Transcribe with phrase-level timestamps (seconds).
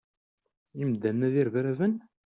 [0.81, 1.93] Imdanen-a d irebraben?